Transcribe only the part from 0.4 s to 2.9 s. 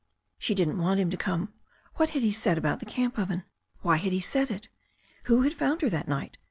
didn't want him to come. What had he said about the